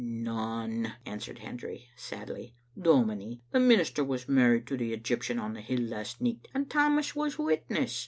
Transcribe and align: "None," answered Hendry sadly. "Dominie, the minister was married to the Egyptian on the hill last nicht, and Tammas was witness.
"None," 0.03 0.93
answered 1.05 1.37
Hendry 1.37 1.91
sadly. 1.95 2.55
"Dominie, 2.75 3.43
the 3.51 3.59
minister 3.59 4.03
was 4.03 4.27
married 4.27 4.65
to 4.65 4.75
the 4.75 4.93
Egyptian 4.93 5.37
on 5.37 5.53
the 5.53 5.61
hill 5.61 5.79
last 5.81 6.19
nicht, 6.21 6.47
and 6.55 6.67
Tammas 6.67 7.15
was 7.15 7.37
witness. 7.37 7.99